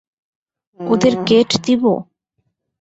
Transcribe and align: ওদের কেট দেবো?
ওদের 0.79 1.13
কেট 1.27 1.49
দেবো? 1.65 1.93